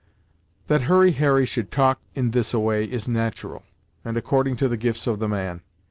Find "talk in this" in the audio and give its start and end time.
1.69-2.55